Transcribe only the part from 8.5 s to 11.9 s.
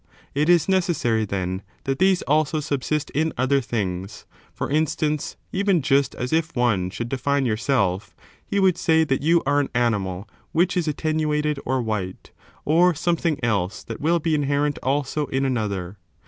would say that you are an animal which is attenuated or